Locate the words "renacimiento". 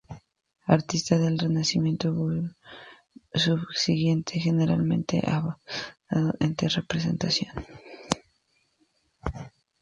1.37-2.11